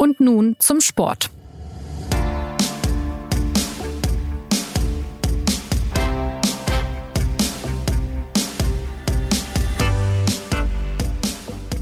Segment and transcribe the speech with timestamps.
[0.00, 1.28] Und nun zum Sport.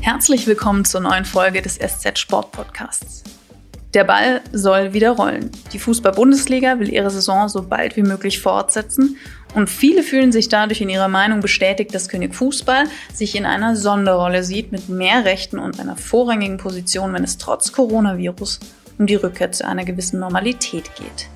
[0.00, 3.22] Herzlich willkommen zur neuen Folge des SZ Sport Podcasts.
[3.92, 5.50] Der Ball soll wieder rollen.
[5.74, 9.18] Die Fußball-Bundesliga will ihre Saison so bald wie möglich fortsetzen
[9.56, 12.84] und viele fühlen sich dadurch in ihrer Meinung bestätigt, dass König Fußball
[13.14, 17.72] sich in einer Sonderrolle sieht mit mehr Rechten und einer vorrangigen Position, wenn es trotz
[17.72, 18.60] Coronavirus
[18.98, 21.28] um die Rückkehr zu einer gewissen Normalität geht.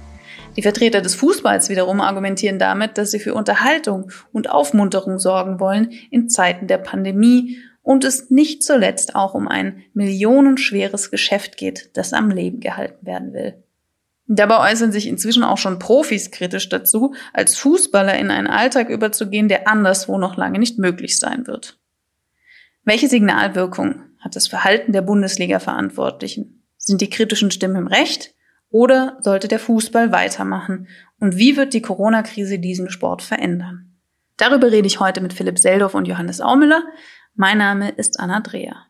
[0.54, 5.92] Die Vertreter des Fußballs wiederum argumentieren damit, dass sie für Unterhaltung und Aufmunterung sorgen wollen
[6.10, 12.12] in Zeiten der Pandemie und es nicht zuletzt auch um ein millionenschweres Geschäft geht, das
[12.12, 13.54] am Leben gehalten werden will.
[14.32, 19.48] Dabei äußern sich inzwischen auch schon Profis kritisch dazu, als Fußballer in einen Alltag überzugehen,
[19.48, 21.80] der anderswo noch lange nicht möglich sein wird.
[22.84, 26.64] Welche Signalwirkung hat das Verhalten der Bundesliga-Verantwortlichen?
[26.76, 28.32] Sind die kritischen Stimmen im Recht
[28.70, 30.86] oder sollte der Fußball weitermachen?
[31.18, 33.96] Und wie wird die Corona-Krise diesen Sport verändern?
[34.36, 36.84] Darüber rede ich heute mit Philipp Seldorf und Johannes Aumüller.
[37.34, 38.86] Mein Name ist Anna Dreher.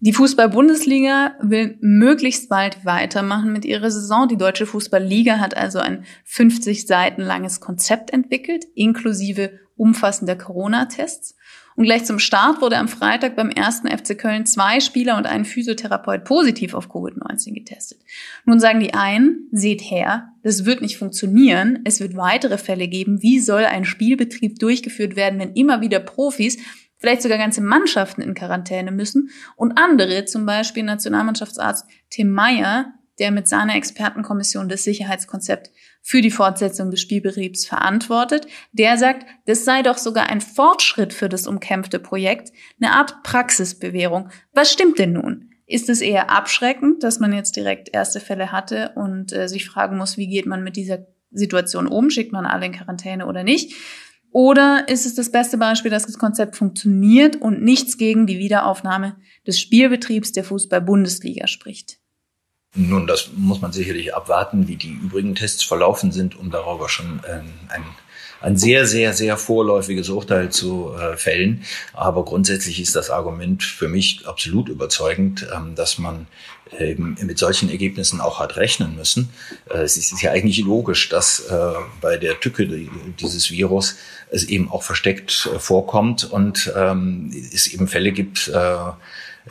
[0.00, 4.28] Die Fußball-Bundesliga will möglichst bald weitermachen mit ihrer Saison.
[4.28, 11.34] Die Deutsche Fußballliga hat also ein 50 Seiten langes Konzept entwickelt, inklusive umfassender Corona-Tests.
[11.76, 15.44] Und gleich zum Start wurde am Freitag beim ersten FC Köln zwei Spieler und ein
[15.44, 17.98] Physiotherapeut positiv auf Covid-19 getestet.
[18.46, 23.22] Nun sagen die einen, seht her, das wird nicht funktionieren, es wird weitere Fälle geben.
[23.22, 26.58] Wie soll ein Spielbetrieb durchgeführt werden, wenn immer wieder Profis
[26.98, 33.30] vielleicht sogar ganze Mannschaften in Quarantäne müssen und andere, zum Beispiel Nationalmannschaftsarzt Tim Meyer, der
[33.30, 35.70] mit seiner Expertenkommission das Sicherheitskonzept
[36.02, 41.28] für die Fortsetzung des Spielbetriebs verantwortet, der sagt, das sei doch sogar ein Fortschritt für
[41.28, 44.28] das umkämpfte Projekt, eine Art Praxisbewährung.
[44.52, 45.50] Was stimmt denn nun?
[45.66, 49.96] Ist es eher abschreckend, dass man jetzt direkt erste Fälle hatte und äh, sich fragen
[49.96, 52.08] muss, wie geht man mit dieser Situation um?
[52.08, 53.74] Schickt man alle in Quarantäne oder nicht?
[54.36, 59.16] Oder ist es das beste Beispiel, dass das Konzept funktioniert und nichts gegen die Wiederaufnahme
[59.46, 62.00] des Spielbetriebs der Fußball-Bundesliga spricht?
[62.74, 67.20] Nun, das muss man sicherlich abwarten, wie die übrigen Tests verlaufen sind, um darüber schon
[67.26, 67.84] ähm, ein,
[68.42, 71.64] ein sehr, sehr, sehr vorläufiges Urteil zu äh, fällen.
[71.94, 76.26] Aber grundsätzlich ist das Argument für mich absolut überzeugend, ähm, dass man
[76.78, 79.30] eben mit solchen Ergebnissen auch hat rechnen müssen.
[79.70, 82.66] Äh, es ist ja eigentlich logisch, dass äh, bei der Tücke
[83.20, 83.96] dieses Virus
[84.30, 88.50] es eben auch versteckt äh, vorkommt und ähm, es eben Fälle gibt,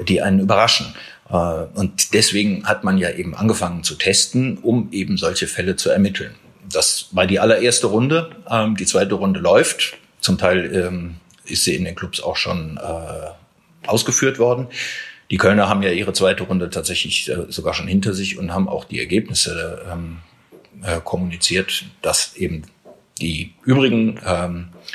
[0.08, 0.94] die einen überraschen.
[1.28, 6.36] Und deswegen hat man ja eben angefangen zu testen, um eben solche Fälle zu ermitteln.
[6.72, 8.30] Das war die allererste Runde.
[8.50, 9.98] Ähm, die zweite Runde läuft.
[10.20, 11.16] Zum Teil ähm,
[11.46, 12.80] ist sie in den Clubs auch schon
[13.86, 14.68] ausgeführt worden.
[15.32, 18.70] Die Kölner haben ja ihre zweite Runde tatsächlich äh, sogar schon hinter sich und haben
[18.70, 20.20] auch die Ergebnisse ähm,
[20.84, 22.64] äh, kommuniziert, dass eben
[23.20, 24.20] die übrigen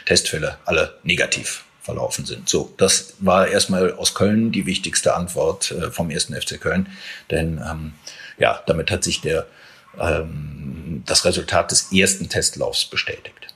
[0.05, 2.49] Testfälle alle negativ verlaufen sind.
[2.49, 6.89] So, das war erstmal aus Köln die wichtigste Antwort äh, vom ersten FC Köln,
[7.31, 7.93] denn ähm,
[8.39, 9.47] ja, damit hat sich der
[9.99, 13.55] ähm, das Resultat des ersten Testlaufs bestätigt.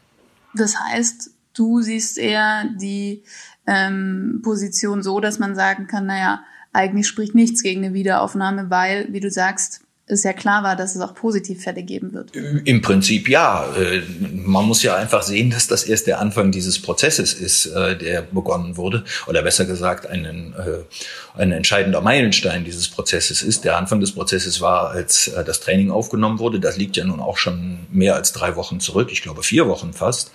[0.55, 3.23] Das heißt, du siehst eher die
[3.67, 9.12] ähm, Position so, dass man sagen kann, naja, eigentlich spricht nichts gegen eine Wiederaufnahme, weil,
[9.12, 12.37] wie du sagst, es ja klar war, dass es auch Positivfälle geben wird.
[12.37, 13.65] Im Prinzip ja.
[13.75, 14.03] Äh,
[14.34, 18.20] man muss ja einfach sehen, dass das erst der Anfang dieses Prozesses ist, äh, der
[18.20, 19.04] begonnen wurde.
[19.26, 23.64] Oder besser gesagt, ein, äh, ein entscheidender Meilenstein dieses Prozesses ist.
[23.64, 26.60] Der Anfang des Prozesses war, als das Training aufgenommen wurde.
[26.60, 29.09] Das liegt ja nun auch schon mehr als drei Wochen zurück.
[29.10, 30.32] Ich glaube, vier Wochen fast.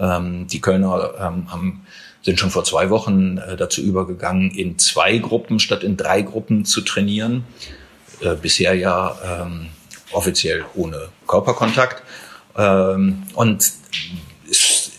[0.00, 1.86] Ähm, die Kölner ähm, haben
[2.24, 6.80] sind schon vor zwei Wochen dazu übergegangen, in zwei Gruppen statt in drei Gruppen zu
[6.82, 7.42] trainieren.
[8.22, 9.68] Äh, bisher ja ähm,
[10.12, 12.02] offiziell ohne Körperkontakt.
[12.56, 13.72] Ähm, und
[14.48, 14.92] es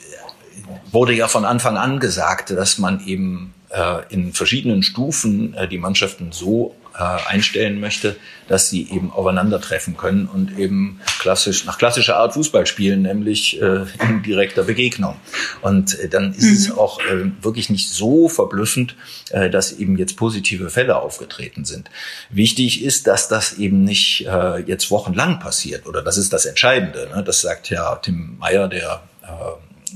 [0.92, 5.78] wurde ja von Anfang an gesagt, dass man eben äh, in verschiedenen Stufen äh, die
[5.78, 8.16] Mannschaften so einstellen möchte,
[8.48, 13.86] dass sie eben aufeinandertreffen können und eben klassisch nach klassischer Art Fußball spielen, nämlich äh,
[14.08, 15.16] in direkter Begegnung.
[15.62, 16.54] Und äh, dann ist mhm.
[16.54, 18.96] es auch äh, wirklich nicht so verblüffend,
[19.32, 21.90] äh, dass eben jetzt positive Fälle aufgetreten sind.
[22.30, 27.10] Wichtig ist, dass das eben nicht äh, jetzt wochenlang passiert oder das ist das Entscheidende.
[27.16, 27.24] Ne?
[27.24, 29.28] Das sagt ja Tim Meyer, der äh,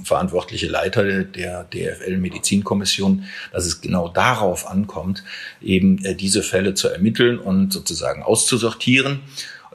[0.03, 5.23] verantwortliche Leiter der DFL-Medizinkommission, dass es genau darauf ankommt,
[5.61, 9.21] eben äh, diese Fälle zu ermitteln und sozusagen auszusortieren,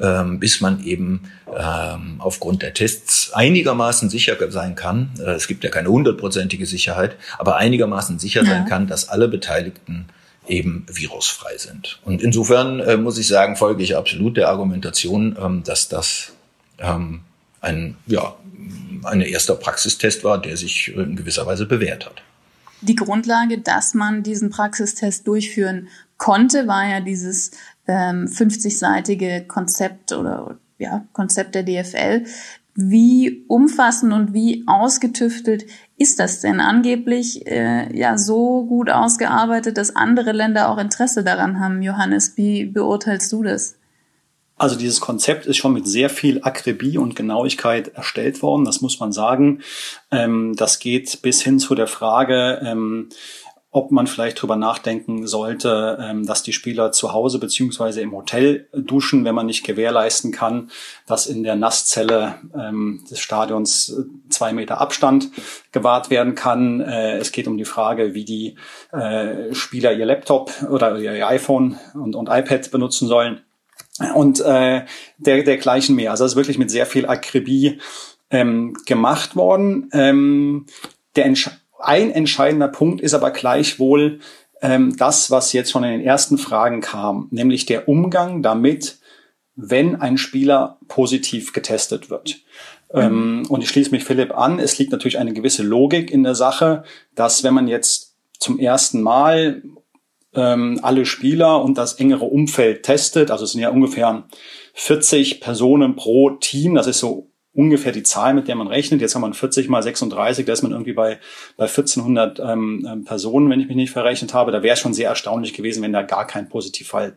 [0.00, 5.10] ähm, bis man eben ähm, aufgrund der Tests einigermaßen sicher sein kann.
[5.18, 8.50] Äh, es gibt ja keine hundertprozentige Sicherheit, aber einigermaßen sicher ja.
[8.50, 10.06] sein kann, dass alle Beteiligten
[10.46, 12.00] eben virusfrei sind.
[12.04, 16.32] Und insofern äh, muss ich sagen, folge ich absolut der Argumentation, ähm, dass das
[16.78, 17.20] ähm,
[17.62, 18.34] ein, ja,
[19.04, 22.22] ein erster Praxistest war, der sich in gewisser Weise bewährt hat.
[22.82, 25.88] Die Grundlage, dass man diesen Praxistest durchführen
[26.18, 27.52] konnte, war ja dieses
[27.86, 32.24] ähm, 50-seitige Konzept oder ja, Konzept der DFL.
[32.74, 35.66] Wie umfassend und wie ausgetüftelt
[35.96, 36.58] ist das denn?
[36.58, 41.82] Angeblich äh, ja so gut ausgearbeitet, dass andere Länder auch Interesse daran haben.
[41.82, 43.76] Johannes, wie beurteilst du das?
[44.56, 49.00] Also dieses Konzept ist schon mit sehr viel Akribie und Genauigkeit erstellt worden, das muss
[49.00, 49.62] man sagen.
[50.10, 53.08] Ähm, das geht bis hin zu der Frage, ähm,
[53.74, 58.68] ob man vielleicht drüber nachdenken sollte, ähm, dass die Spieler zu Hause beziehungsweise im Hotel
[58.74, 60.70] duschen, wenn man nicht gewährleisten kann,
[61.06, 65.30] dass in der Nasszelle ähm, des Stadions äh, zwei Meter Abstand
[65.72, 66.80] gewahrt werden kann.
[66.80, 68.56] Äh, es geht um die Frage, wie die
[68.92, 73.40] äh, Spieler ihr Laptop oder ihr iPhone und, und iPad benutzen sollen
[74.14, 74.84] und äh,
[75.18, 76.10] der, dergleichen mehr.
[76.10, 77.78] Also es ist wirklich mit sehr viel Akribie
[78.30, 79.88] ähm, gemacht worden.
[79.92, 80.66] Ähm,
[81.16, 84.20] der Entsch ein entscheidender Punkt ist aber gleichwohl
[84.60, 88.98] ähm, das, was jetzt schon in den ersten Fragen kam, nämlich der Umgang damit,
[89.56, 92.40] wenn ein Spieler positiv getestet wird.
[92.94, 93.46] Mhm.
[93.48, 94.58] Und ich schließe mich Philipp an.
[94.58, 96.84] Es liegt natürlich eine gewisse Logik in der Sache,
[97.14, 99.62] dass wenn man jetzt zum ersten Mal
[100.34, 103.30] ähm, alle Spieler und das engere Umfeld testet.
[103.30, 104.24] Also es sind ja ungefähr
[104.74, 106.74] 40 Personen pro Team.
[106.74, 109.00] Das ist so ungefähr die Zahl, mit der man rechnet.
[109.00, 111.18] Jetzt haben wir 40 mal 36, da ist man irgendwie bei,
[111.56, 114.52] bei 1400 ähm, ähm, Personen, wenn ich mich nicht verrechnet habe.
[114.52, 117.16] Da wäre es schon sehr erstaunlich gewesen, wenn da gar kein Positivfall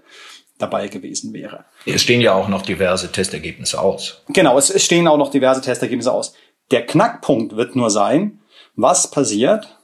[0.57, 1.65] dabei gewesen wäre.
[1.85, 4.23] Es stehen ja auch noch diverse Testergebnisse aus.
[4.29, 6.33] Genau, es, es stehen auch noch diverse Testergebnisse aus.
[6.71, 8.39] Der Knackpunkt wird nur sein,
[8.75, 9.77] was passiert,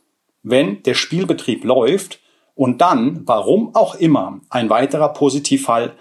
[0.44, 2.21] wenn der Spielbetrieb läuft
[2.62, 5.94] und dann, warum auch immer, ein weiterer Positivfall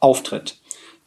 [0.00, 0.56] auftritt.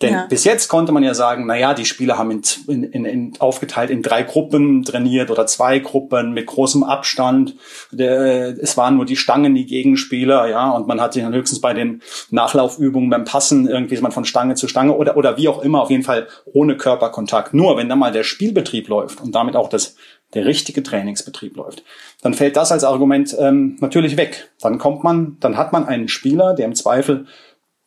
[0.02, 0.26] Denn ja.
[0.26, 3.90] bis jetzt konnte man ja sagen, na ja, die Spieler haben in, in, in, aufgeteilt
[3.90, 7.58] in drei Gruppen trainiert oder zwei Gruppen mit großem Abstand.
[7.92, 11.60] Der, es waren nur die Stangen, die Gegenspieler, ja, und man hat sich dann höchstens
[11.60, 15.50] bei den Nachlaufübungen beim Passen irgendwie ist man von Stange zu Stange oder, oder wie
[15.50, 17.54] auch immer, auf jeden Fall ohne Körperkontakt.
[17.54, 19.98] Nur wenn dann mal der Spielbetrieb läuft und damit auch das
[20.34, 21.84] der richtige Trainingsbetrieb läuft,
[22.22, 24.50] dann fällt das als Argument ähm, natürlich weg.
[24.62, 27.26] Dann kommt man, dann hat man einen Spieler, der im Zweifel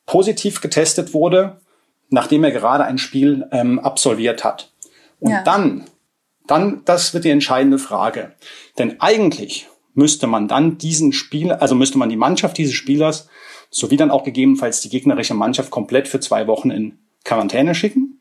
[0.06, 1.61] positiv getestet wurde,
[2.11, 4.73] nachdem er gerade ein Spiel ähm, absolviert hat.
[5.20, 5.43] Und ja.
[5.43, 5.85] dann,
[6.46, 8.32] dann, das wird die entscheidende Frage.
[8.79, 13.29] Denn eigentlich müsste man dann diesen Spieler, also müsste man die Mannschaft dieses Spielers
[13.70, 18.20] sowie dann auch gegebenenfalls die gegnerische Mannschaft komplett für zwei Wochen in Quarantäne schicken.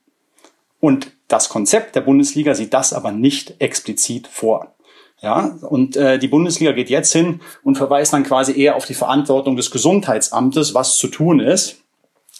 [0.79, 4.75] Und das Konzept der Bundesliga sieht das aber nicht explizit vor.
[5.19, 8.93] Ja, und äh, die Bundesliga geht jetzt hin und verweist dann quasi eher auf die
[8.93, 11.77] Verantwortung des Gesundheitsamtes, was zu tun ist.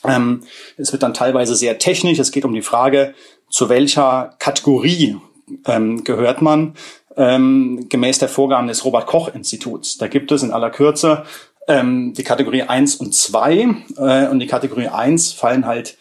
[0.04, 0.42] Ähm,
[0.78, 2.20] es wird dann teilweise sehr technisch.
[2.20, 3.16] Es geht um die Frage,
[3.50, 5.18] zu welcher Kategorie
[5.66, 6.76] ähm, gehört man
[7.16, 9.98] ähm, gemäß der Vorgaben des Robert Koch Instituts.
[9.98, 11.24] Da gibt es in aller Kürze
[11.68, 13.54] ähm, die Kategorie 1 und 2.
[13.98, 15.98] Äh, und die Kategorie 1 fallen halt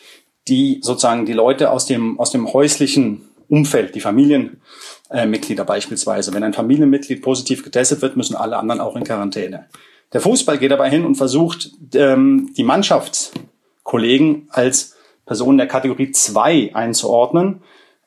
[0.49, 6.33] die sozusagen die Leute aus dem, aus dem häuslichen Umfeld, die Familienmitglieder beispielsweise.
[6.33, 9.67] Wenn ein Familienmitglied positiv getestet wird, müssen alle anderen auch in Quarantäne.
[10.13, 14.97] Der Fußball geht dabei hin und versucht, ähm, die Mannschaftskollegen als
[15.27, 17.63] Personen der Kategorie 2 einzuordnen,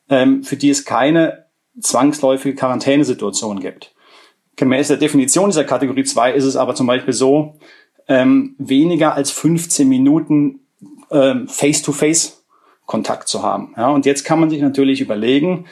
[0.08, 1.46] ähm, für die es keine
[1.80, 3.94] zwangsläufige Quarantänesituation gibt.
[4.56, 7.58] Gemäß der Definition dieser Kategorie 2 ist es aber zum Beispiel so,
[8.08, 10.65] ähm, weniger als 15 Minuten
[11.10, 13.74] ähm, Face-to-Face-Kontakt zu haben.
[13.76, 15.66] Ja, und jetzt kann man sich natürlich überlegen,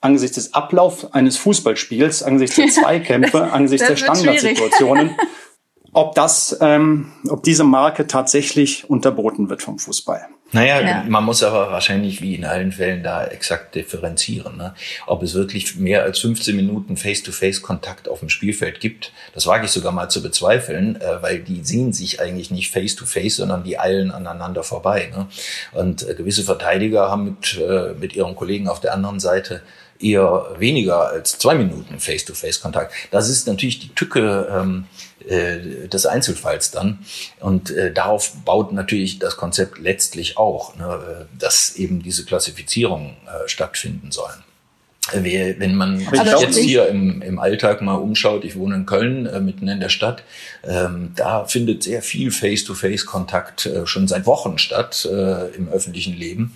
[0.00, 5.16] angesichts des Ablaufs eines Fußballspiels, angesichts der Zweikämpfe, angesichts der Standardsituationen,
[5.92, 10.26] ob das, ähm, ob diese Marke tatsächlich unterboten wird vom Fußball.
[10.52, 11.04] Naja, ja.
[11.06, 14.56] man muss aber wahrscheinlich wie in allen Fällen da exakt differenzieren.
[14.56, 14.74] Ne?
[15.06, 19.70] Ob es wirklich mehr als 15 Minuten Face-to-Face-Kontakt auf dem Spielfeld gibt, das wage ich
[19.70, 24.10] sogar mal zu bezweifeln, äh, weil die sehen sich eigentlich nicht Face-to-Face, sondern die eilen
[24.10, 25.10] aneinander vorbei.
[25.14, 25.28] Ne?
[25.72, 29.62] Und äh, gewisse Verteidiger haben mit, äh, mit ihren Kollegen auf der anderen Seite
[30.00, 32.92] eher weniger als zwei Minuten Face-to-Face-Kontakt.
[33.10, 34.86] Das ist natürlich die Tücke ähm,
[35.30, 36.98] äh, des Einzelfalls dann.
[37.38, 43.48] Und äh, darauf baut natürlich das Konzept letztlich auch, ne, dass eben diese Klassifizierung äh,
[43.48, 44.42] stattfinden sollen.
[45.12, 49.26] Äh, wenn man sich jetzt hier im, im Alltag mal umschaut, ich wohne in Köln,
[49.26, 50.22] äh, mitten in der Stadt,
[50.64, 56.54] ähm, da findet sehr viel Face-to-Face-Kontakt äh, schon seit Wochen statt äh, im öffentlichen Leben.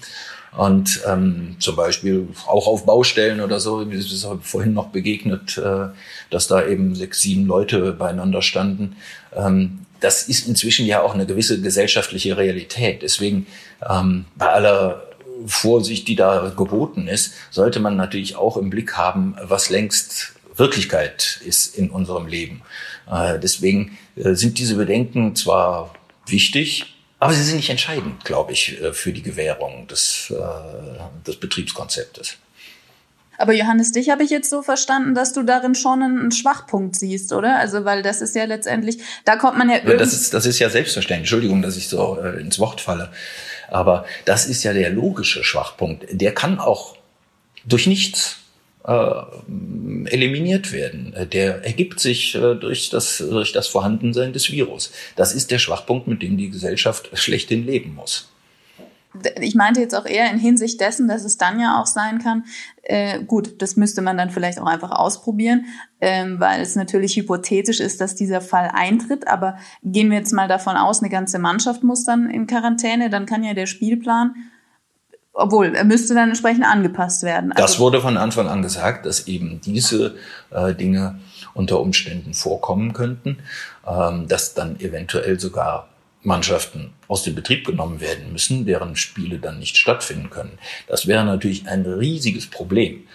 [0.56, 5.88] Und ähm, zum Beispiel auch auf Baustellen oder so, mir ist vorhin noch begegnet, äh,
[6.30, 8.96] dass da eben sechs, sieben Leute beieinander standen.
[9.34, 13.02] Ähm, das ist inzwischen ja auch eine gewisse gesellschaftliche Realität.
[13.02, 13.46] Deswegen
[13.88, 15.02] ähm, bei aller
[15.46, 21.40] Vorsicht, die da geboten ist, sollte man natürlich auch im Blick haben, was längst Wirklichkeit
[21.44, 22.62] ist in unserem Leben.
[23.10, 25.94] Äh, deswegen äh, sind diese Bedenken zwar
[26.26, 26.93] wichtig,
[27.24, 32.36] aber sie sind nicht entscheidend, glaube ich, äh, für die Gewährung des, äh, des Betriebskonzeptes.
[33.38, 37.32] Aber Johannes, dich habe ich jetzt so verstanden, dass du darin schon einen Schwachpunkt siehst,
[37.32, 37.58] oder?
[37.58, 39.96] Also, weil das ist ja letztendlich, da kommt man ja irgendwie.
[39.96, 41.22] Das ist, das ist ja selbstverständlich.
[41.22, 43.10] Entschuldigung, dass ich so äh, ins Wort falle.
[43.68, 46.04] Aber das ist ja der logische Schwachpunkt.
[46.10, 46.94] Der kann auch
[47.64, 48.36] durch nichts
[48.84, 49.22] äh,
[50.06, 51.14] eliminiert werden.
[51.32, 54.92] Der ergibt sich äh, durch, das, durch das Vorhandensein des Virus.
[55.16, 58.28] Das ist der Schwachpunkt, mit dem die Gesellschaft schlechthin leben muss
[59.40, 62.44] ich meinte jetzt auch eher in Hinsicht dessen, dass es dann ja auch sein kann,
[62.82, 65.66] äh, gut, das müsste man dann vielleicht auch einfach ausprobieren,
[66.00, 69.28] ähm, weil es natürlich hypothetisch ist, dass dieser Fall eintritt.
[69.28, 73.26] Aber gehen wir jetzt mal davon aus, eine ganze Mannschaft muss dann in Quarantäne, dann
[73.26, 74.34] kann ja der Spielplan,
[75.34, 77.52] obwohl er müsste dann entsprechend angepasst werden.
[77.52, 80.14] Also, das wurde von Anfang an gesagt, dass eben diese
[80.50, 81.18] äh, Dinge
[81.52, 83.38] unter Umständen vorkommen könnten,
[83.86, 85.88] ähm, dass dann eventuell sogar
[86.22, 90.58] Mannschaften aus dem Betrieb genommen werden müssen, deren Spiele dann nicht stattfinden können.
[90.86, 93.06] Das wäre natürlich ein riesiges Problem.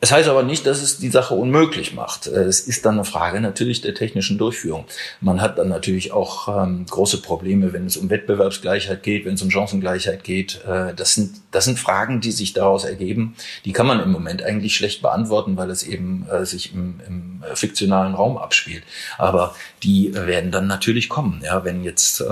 [0.00, 2.28] Es heißt aber nicht, dass es die Sache unmöglich macht.
[2.28, 4.84] Äh, es ist dann eine Frage natürlich der technischen Durchführung.
[5.20, 9.42] Man hat dann natürlich auch ähm, große Probleme, wenn es um Wettbewerbsgleichheit geht, wenn es
[9.42, 10.60] um Chancengleichheit geht.
[10.64, 13.34] Äh, das sind, das sind Fragen, die sich daraus ergeben.
[13.64, 17.42] Die kann man im Moment eigentlich schlecht beantworten, weil es eben äh, sich im, im
[17.54, 18.84] fiktionalen Raum abspielt.
[19.16, 21.42] Aber die werden dann natürlich kommen.
[21.44, 22.24] Ja, wenn jetzt äh,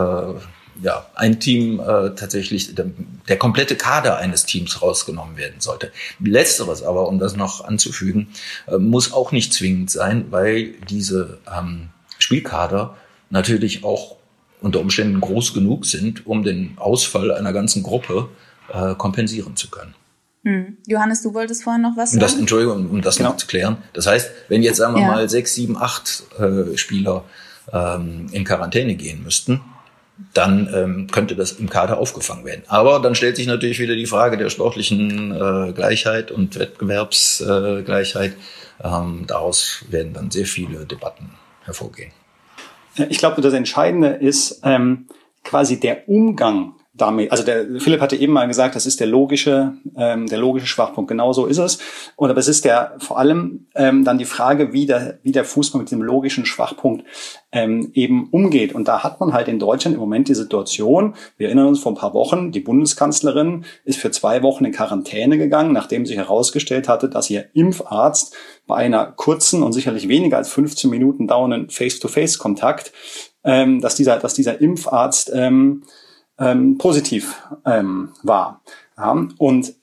[0.83, 2.87] ja, ein Team äh, tatsächlich, der,
[3.29, 5.93] der komplette Kader eines Teams rausgenommen werden sollte.
[6.21, 8.29] Letzteres aber, um das noch anzufügen,
[8.67, 12.97] äh, muss auch nicht zwingend sein, weil diese ähm, Spielkader
[13.31, 14.17] natürlich auch
[14.61, 18.29] unter Umständen groß genug sind, um den Ausfall einer ganzen Gruppe
[18.73, 19.95] äh, kompensieren zu können.
[20.45, 20.77] Hm.
[20.87, 22.21] Johannes, du wolltest vorhin noch was sagen?
[22.21, 23.31] Das, Entschuldigung, um das genau.
[23.31, 23.79] noch zu klären.
[23.93, 25.09] Das heißt, wenn jetzt sagen wir ja.
[25.09, 27.25] mal sechs, sieben, acht äh, Spieler
[27.73, 29.61] ähm, in Quarantäne gehen müssten,
[30.33, 32.63] dann ähm, könnte das im Kader aufgefangen werden.
[32.69, 38.33] Aber dann stellt sich natürlich wieder die Frage der sportlichen äh, Gleichheit und Wettbewerbsgleichheit.
[38.33, 41.31] Äh, ähm, daraus werden dann sehr viele Debatten
[41.65, 42.13] hervorgehen.
[43.09, 45.07] Ich glaube, das Entscheidende ist ähm,
[45.45, 49.75] quasi der Umgang damit, also der Philipp hatte eben mal gesagt, das ist der logische,
[49.97, 51.09] ähm, der logische Schwachpunkt.
[51.09, 51.79] Genau so ist es.
[52.17, 55.45] Und aber es ist der vor allem ähm, dann die Frage, wie der, wie der
[55.45, 57.05] Fußball mit dem logischen Schwachpunkt
[57.53, 58.75] ähm, eben umgeht.
[58.75, 61.15] Und da hat man halt in Deutschland im Moment die Situation.
[61.37, 65.39] Wir erinnern uns vor ein paar Wochen, die Bundeskanzlerin ist für zwei Wochen in Quarantäne
[65.39, 68.35] gegangen, nachdem sich herausgestellt hatte, dass ihr Impfarzt
[68.67, 72.93] bei einer kurzen und sicherlich weniger als 15 Minuten dauernden Face-to-Face-Kontakt,
[73.45, 75.83] ähm, dass dieser, dass dieser Impfarzt ähm,
[76.39, 78.61] ähm, positiv ähm, war.
[78.97, 79.75] Ja, und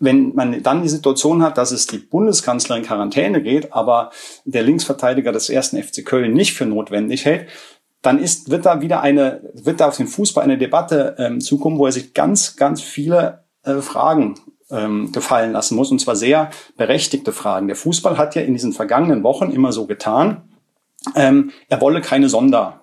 [0.00, 4.10] wenn man dann die Situation hat, dass es die Bundeskanzlerin Quarantäne geht, aber
[4.44, 7.48] der Linksverteidiger des ersten FC Köln nicht für notwendig hält,
[8.02, 11.78] dann ist, wird da wieder eine, wird da auf den Fußball eine Debatte ähm, zukommen,
[11.78, 14.36] wo er sich ganz, ganz viele äh, Fragen
[14.70, 17.66] ähm, gefallen lassen muss, und zwar sehr berechtigte Fragen.
[17.66, 20.42] Der Fußball hat ja in diesen vergangenen Wochen immer so getan,
[21.14, 22.79] ähm, er wolle keine Sonder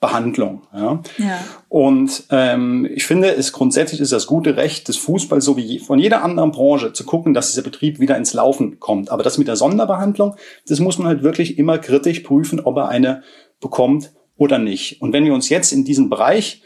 [0.00, 0.62] Behandlung.
[0.74, 1.02] Ja.
[1.18, 1.38] ja.
[1.68, 5.98] Und ähm, ich finde, es grundsätzlich ist das gute Recht des Fußballs, so wie von
[5.98, 9.10] jeder anderen Branche, zu gucken, dass dieser Betrieb wieder ins Laufen kommt.
[9.10, 12.88] Aber das mit der Sonderbehandlung, das muss man halt wirklich immer kritisch prüfen, ob er
[12.88, 13.22] eine
[13.60, 15.02] bekommt oder nicht.
[15.02, 16.62] Und wenn wir uns jetzt in diesem Bereich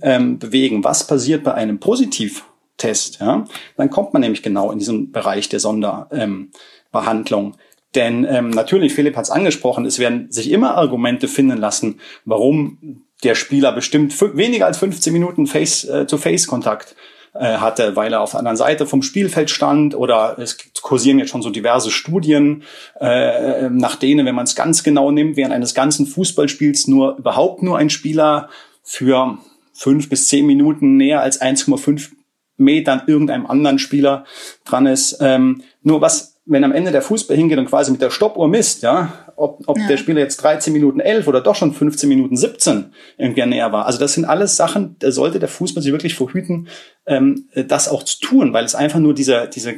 [0.00, 3.44] ähm, bewegen, was passiert bei einem Positivtest, ja,
[3.76, 7.46] dann kommt man nämlich genau in diesen Bereich der Sonderbehandlung.
[7.46, 7.54] Ähm,
[7.94, 13.04] denn ähm, natürlich, Philipp hat es angesprochen, es werden sich immer Argumente finden lassen, warum
[13.24, 16.94] der Spieler bestimmt weniger als 15 Minuten Face-to-Face-Kontakt äh,
[17.34, 21.30] äh, hatte, weil er auf der anderen Seite vom Spielfeld stand oder es kursieren jetzt
[21.30, 22.62] schon so diverse Studien,
[23.00, 27.62] äh, nach denen, wenn man es ganz genau nimmt, während eines ganzen Fußballspiels nur überhaupt
[27.62, 28.48] nur ein Spieler
[28.82, 29.38] für
[29.72, 32.10] fünf bis zehn Minuten näher als 1,5
[32.56, 34.24] Metern irgendeinem anderen Spieler
[34.64, 35.18] dran ist.
[35.20, 38.82] Ähm, nur was wenn am Ende der Fußball hingeht und quasi mit der Stoppuhr misst,
[38.82, 39.86] ja, ob, ob ja.
[39.86, 43.86] der Spieler jetzt 13 Minuten 11 oder doch schon 15 Minuten 17 irgendwie näher war.
[43.86, 46.68] Also das sind alles Sachen, da sollte der Fußball sich wirklich verhüten,
[47.06, 49.74] ähm, das auch zu tun, weil es einfach nur diese, diese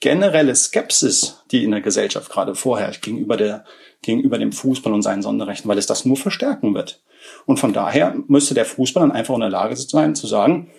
[0.00, 3.64] generelle Skepsis, die in der Gesellschaft gerade vorherrscht, gegenüber der,
[4.00, 7.02] gegenüber dem Fußball und seinen Sonderrechten, weil es das nur verstärken wird.
[7.44, 10.70] Und von daher müsste der Fußball dann einfach in der Lage sein, zu sagen,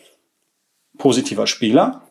[0.97, 2.04] positiver Spieler,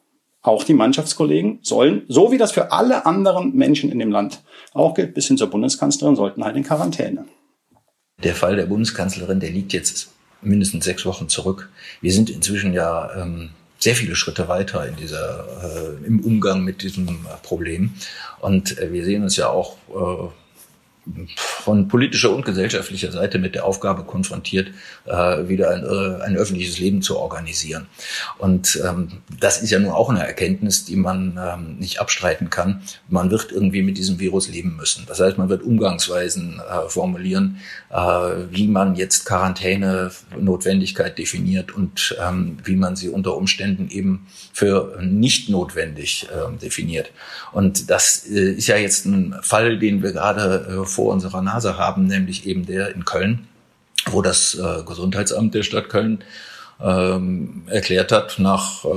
[0.45, 4.43] auch die Mannschaftskollegen sollen, so wie das für alle anderen Menschen in dem Land
[4.75, 7.25] auch gilt, bis hin zur Bundeskanzlerin, sollten halt in Quarantäne.
[8.23, 11.71] Der Fall der Bundeskanzlerin, der liegt jetzt mindestens sechs Wochen zurück.
[12.03, 16.83] Wir sind inzwischen ja ähm, sehr viele Schritte weiter in dieser, äh, im Umgang mit
[16.83, 17.95] diesem Problem.
[18.41, 20.29] Und äh, wir sehen uns ja auch äh,
[21.37, 24.69] von politischer und gesellschaftlicher Seite mit der Aufgabe konfrontiert,
[25.05, 27.87] äh, wieder ein, äh, ein öffentliches Leben zu organisieren.
[28.39, 29.09] Und ähm,
[29.39, 32.83] das ist ja nun auch eine Erkenntnis, die man ähm, nicht abstreiten kann.
[33.09, 35.05] Man wird irgendwie mit diesem Virus leben müssen.
[35.07, 37.59] Das heißt, man wird Umgangsweisen äh, formulieren,
[37.91, 37.97] äh,
[38.51, 45.51] wie man jetzt Quarantäne-Notwendigkeit definiert und ähm, wie man sie unter Umständen eben für nicht
[45.51, 47.11] notwendig äh, definiert.
[47.53, 51.79] Und das äh, ist ja jetzt ein Fall, den wir gerade äh, vor unserer Nase
[51.79, 53.49] haben, nämlich eben der in Köln,
[54.07, 56.25] wo das äh, Gesundheitsamt der Stadt Köln
[56.81, 58.89] ähm, erklärt hat, nach äh,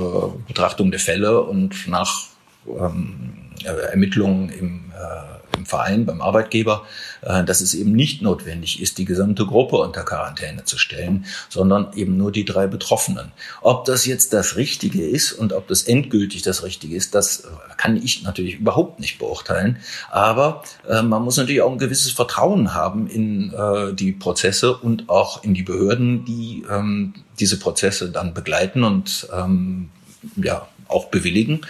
[0.46, 2.24] Betrachtung der Fälle und nach
[2.66, 8.98] ähm, Ermittlungen im, äh, im Verein, beim Arbeitgeber, äh, dass es eben nicht notwendig ist,
[8.98, 13.32] die gesamte Gruppe unter Quarantäne zu stellen, sondern eben nur die drei Betroffenen.
[13.60, 17.48] Ob das jetzt das Richtige ist und ob das endgültig das Richtige ist, das äh,
[17.76, 19.78] kann ich natürlich überhaupt nicht beurteilen.
[20.10, 25.08] Aber äh, man muss natürlich auch ein gewisses Vertrauen haben in äh, die Prozesse und
[25.08, 29.90] auch in die Behörden, die ähm, diese Prozesse dann begleiten und ähm,
[30.36, 31.60] ja auch bewilligen,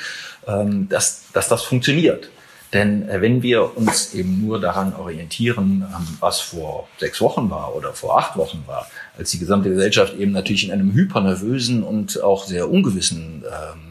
[0.47, 2.31] ähm, dass, dass das funktioniert.
[2.73, 7.75] Denn äh, wenn wir uns eben nur daran orientieren, ähm, was vor sechs Wochen war
[7.75, 12.23] oder vor acht Wochen war, als die gesamte Gesellschaft eben natürlich in einem hypernervösen und
[12.23, 13.89] auch sehr ungewissen ähm,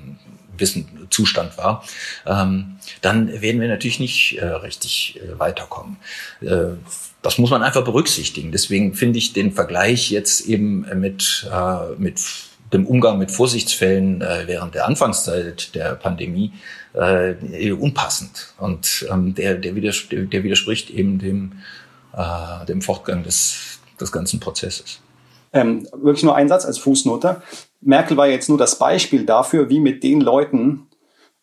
[0.60, 1.84] Wissen Zustand war,
[2.26, 5.98] ähm, dann werden wir natürlich nicht äh, richtig äh, weiterkommen.
[6.42, 6.76] Äh,
[7.22, 8.52] das muss man einfach berücksichtigen.
[8.52, 12.22] Deswegen finde ich den Vergleich jetzt eben mit, äh, mit
[12.74, 16.54] dem Umgang mit Vorsichtsfällen äh, während der Anfangszeit der Pandemie
[16.94, 18.54] äh, unpassend.
[18.58, 21.54] Und ähm, der, der, widers der widerspricht eben dem,
[22.14, 25.00] äh, dem Fortgang des, des ganzen Prozesses.
[25.54, 27.42] Ähm, wirklich nur ein Satz als Fußnote.
[27.82, 30.88] Merkel war jetzt nur das Beispiel dafür, wie mit den Leuten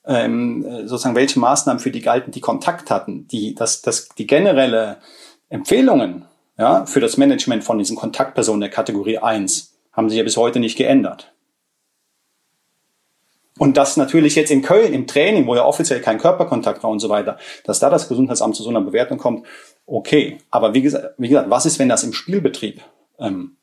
[0.06, 3.26] ähm, sozusagen welche Maßnahmen für die galten, die Kontakt hatten.
[3.28, 4.98] Die, das, das, die generelle
[5.48, 6.26] Empfehlungen
[6.58, 10.60] ja, für das Management von diesen Kontaktpersonen der Kategorie 1 haben sich ja bis heute
[10.60, 11.32] nicht geändert.
[13.58, 16.98] Und das natürlich jetzt in Köln im Training, wo ja offiziell kein Körperkontakt war und
[16.98, 19.46] so weiter, dass da das Gesundheitsamt zu so einer Bewertung kommt,
[19.86, 20.38] okay.
[20.50, 22.80] Aber wie gesagt, wie gesagt was ist, wenn das im Spielbetrieb
[23.20, 23.56] ähm,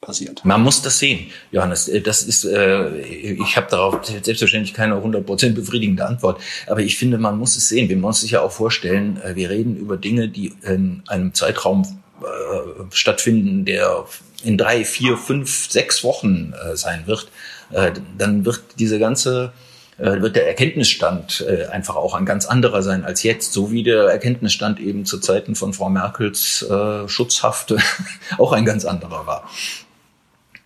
[0.00, 0.44] passiert?
[0.44, 1.86] Man muss das sehen, Johannes.
[1.86, 6.40] Äh, das ist, äh, ich habe darauf selbstverständlich keine 100% befriedigende Antwort.
[6.66, 7.88] Aber ich finde, man muss es sehen.
[7.88, 11.82] Wir müssen sich ja auch vorstellen, äh, wir reden über Dinge, die in einem Zeitraum
[12.22, 14.06] äh, stattfinden, der
[14.42, 17.28] in drei, vier, fünf, sechs Wochen äh, sein wird,
[17.72, 19.52] äh, dann wird diese ganze
[20.00, 23.82] äh, wird der Erkenntnisstand äh, einfach auch ein ganz anderer sein als jetzt, so wie
[23.82, 27.74] der Erkenntnisstand eben zu Zeiten von Frau Merkels äh, Schutzhaft
[28.38, 29.50] auch ein ganz anderer war.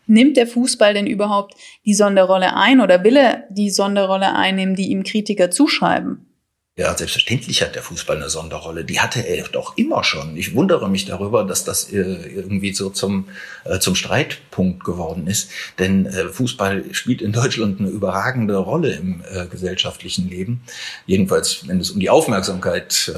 [0.06, 4.90] Nimmt der Fußball denn überhaupt die Sonderrolle ein oder will er die Sonderrolle einnehmen, die
[4.90, 6.23] ihm Kritiker zuschreiben?
[6.76, 8.84] Ja, selbstverständlich hat der Fußball eine Sonderrolle.
[8.84, 10.36] Die hatte er doch immer schon.
[10.36, 13.28] Ich wundere mich darüber, dass das äh, irgendwie so zum,
[13.62, 15.50] äh, zum Streitpunkt geworden ist.
[15.78, 20.62] Denn äh, Fußball spielt in Deutschland eine überragende Rolle im gesellschaftlichen Leben.
[21.06, 23.12] Jedenfalls, wenn es um die Aufmerksamkeit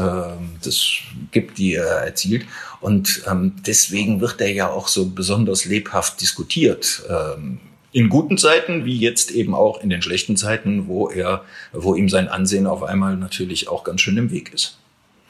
[0.62, 0.86] das
[1.30, 2.44] gibt, die er erzielt.
[2.80, 7.60] Und ähm, deswegen wird er ja auch so besonders lebhaft diskutiert ähm,
[7.92, 12.08] in guten Zeiten, wie jetzt eben auch in den schlechten Zeiten, wo er, wo ihm
[12.08, 14.78] sein Ansehen auf einmal natürlich auch ganz schön im Weg ist.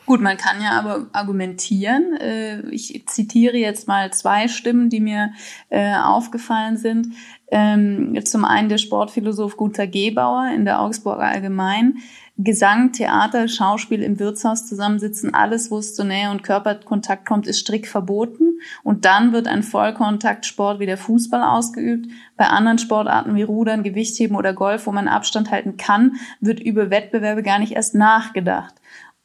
[0.07, 2.16] Gut, man kann ja aber argumentieren.
[2.21, 5.33] Äh, ich zitiere jetzt mal zwei Stimmen, die mir
[5.69, 7.09] äh, aufgefallen sind.
[7.49, 11.99] Ähm, zum einen der Sportphilosoph Gunther Gebauer in der Augsburger Allgemein,
[12.38, 17.61] Gesang, Theater, Schauspiel im Wirtshaus zusammensitzen, alles, wo es zu Nähe und Körperkontakt kommt, ist
[17.61, 18.61] strikt verboten.
[18.83, 22.11] Und dann wird ein Vollkontaktsport wie der Fußball ausgeübt.
[22.37, 26.90] Bei anderen Sportarten wie Rudern, Gewichtheben oder Golf, wo man Abstand halten kann, wird über
[26.90, 28.75] Wettbewerbe gar nicht erst nachgedacht.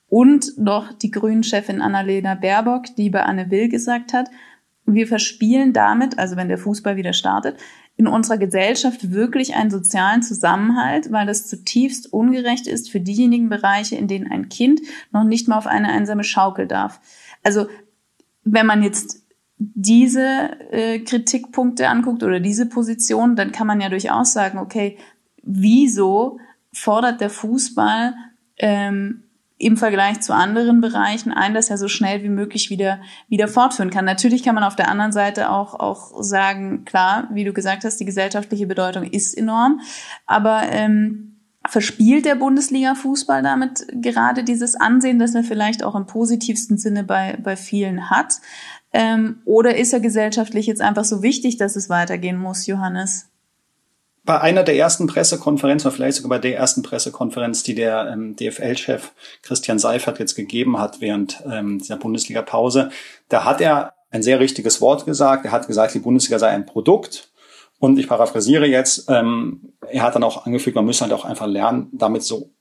[0.08, 4.30] Und noch die Grünen-Chefin Annalena Baerbock, die bei Anne Will gesagt hat,
[4.86, 7.58] wir verspielen damit, also wenn der Fußball wieder startet,
[8.02, 13.96] in unserer Gesellschaft wirklich einen sozialen Zusammenhalt, weil das zutiefst ungerecht ist für diejenigen Bereiche,
[13.96, 17.00] in denen ein Kind noch nicht mal auf eine einsame Schaukel darf.
[17.44, 17.68] Also
[18.44, 19.24] wenn man jetzt
[19.60, 24.98] diese äh, Kritikpunkte anguckt oder diese Position, dann kann man ja durchaus sagen, okay,
[25.44, 26.40] wieso
[26.74, 28.16] fordert der Fußball
[28.58, 29.26] ähm,
[29.62, 33.92] im Vergleich zu anderen Bereichen ein, dass er so schnell wie möglich wieder, wieder fortführen
[33.92, 34.06] kann.
[34.06, 37.98] Natürlich kann man auf der anderen Seite auch, auch sagen, klar, wie du gesagt hast,
[37.98, 39.82] die gesellschaftliche Bedeutung ist enorm,
[40.26, 41.32] aber ähm,
[41.68, 47.38] verspielt der Bundesliga-Fußball damit gerade dieses Ansehen, das er vielleicht auch im positivsten Sinne bei,
[47.42, 48.42] bei vielen hat?
[48.94, 53.31] Ähm, oder ist er gesellschaftlich jetzt einfach so wichtig, dass es weitergehen muss, Johannes?
[54.24, 58.36] Bei einer der ersten Pressekonferenzen, oder vielleicht sogar bei der ersten Pressekonferenz, die der ähm,
[58.36, 62.90] DFL-Chef Christian Seifert jetzt gegeben hat während ähm, dieser Bundesliga-Pause,
[63.30, 65.46] da hat er ein sehr richtiges Wort gesagt.
[65.46, 67.32] Er hat gesagt, die Bundesliga sei ein Produkt.
[67.80, 71.48] Und ich paraphrasiere jetzt, ähm, er hat dann auch angefügt, man müsse halt auch einfach
[71.48, 72.52] lernen, damit so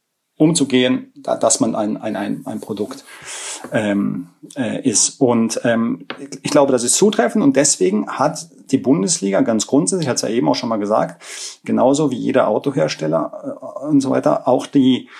[0.40, 3.04] umzugehen, dass man ein, ein, ein, ein Produkt
[3.72, 5.20] ähm, äh, ist.
[5.20, 6.06] Und ähm,
[6.42, 10.30] ich glaube, das ist zutreffend und deswegen hat die Bundesliga ganz grundsätzlich, hat es ja
[10.30, 11.22] eben auch schon mal gesagt,
[11.64, 15.10] genauso wie jeder Autohersteller äh, und so weiter, auch die,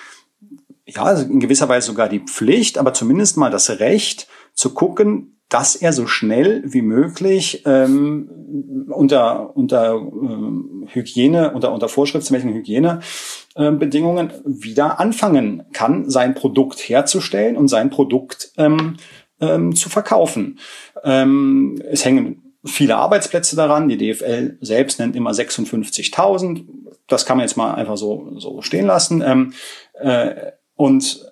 [0.87, 5.75] ja, in gewisser Weise sogar die Pflicht, aber zumindest mal das Recht zu gucken, dass
[5.75, 14.33] er so schnell wie möglich ähm, unter, unter ähm, Hygiene, unter, unter vorschriftsmäßigen Hygienebedingungen äh,
[14.45, 18.95] wieder anfangen kann, sein Produkt herzustellen und sein Produkt ähm,
[19.41, 20.57] ähm, zu verkaufen.
[21.03, 23.89] Ähm, es hängen viele Arbeitsplätze daran.
[23.89, 26.63] Die DFL selbst nennt immer 56.000.
[27.07, 29.21] Das kann man jetzt mal einfach so, so stehen lassen.
[29.21, 29.53] Ähm,
[29.99, 31.30] äh, und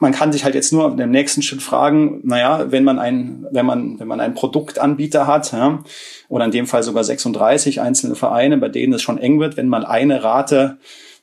[0.00, 3.66] man kann sich halt jetzt nur im nächsten Schritt fragen, naja, wenn man ein, wenn
[3.66, 5.84] man, wenn man einen Produktanbieter hat, ja,
[6.28, 9.68] oder in dem Fall sogar 36 einzelne Vereine, bei denen es schon eng wird, wenn
[9.68, 10.78] mal eine Rate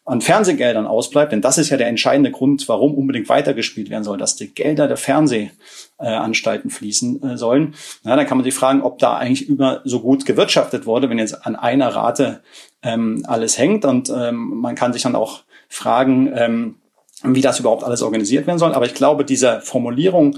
[0.06, 4.18] an Fernsehgeldern ausbleibt, denn das ist ja der entscheidende Grund, warum unbedingt weitergespielt werden soll,
[4.18, 7.76] dass die Gelder der Fernsehanstalten fließen äh, sollen.
[8.06, 11.18] Ja, dann kann man sich fragen, ob da eigentlich über so gut gewirtschaftet wurde, wenn
[11.18, 12.42] jetzt an einer Rate
[12.84, 13.84] ähm, alles hängt.
[13.84, 16.76] Und ähm, man kann sich dann auch fragen, ähm,
[17.24, 18.74] wie das überhaupt alles organisiert werden soll.
[18.74, 20.38] Aber ich glaube, diese Formulierung,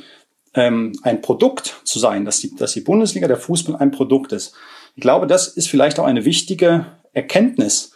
[0.54, 4.54] ähm, ein Produkt zu sein, dass die, dass die Bundesliga, der Fußball ein Produkt ist,
[4.96, 7.92] ich glaube, das ist vielleicht auch eine wichtige Erkenntnis,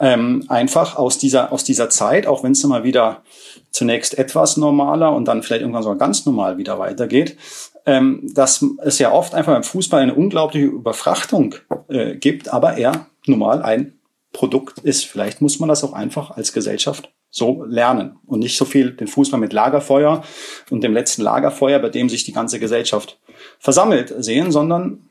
[0.00, 3.22] ähm, einfach aus dieser, aus dieser Zeit, auch wenn es mal wieder
[3.70, 7.36] zunächst etwas normaler und dann vielleicht irgendwann sogar ganz normal wieder weitergeht,
[7.86, 11.54] ähm, dass es ja oft einfach beim Fußball eine unglaubliche Überfrachtung
[11.88, 13.98] äh, gibt, aber er normal ein
[14.32, 15.06] Produkt ist.
[15.06, 19.06] Vielleicht muss man das auch einfach als Gesellschaft so lernen und nicht so viel den
[19.06, 20.22] Fußball mit Lagerfeuer
[20.70, 23.18] und dem letzten Lagerfeuer, bei dem sich die ganze Gesellschaft
[23.58, 25.08] versammelt sehen, sondern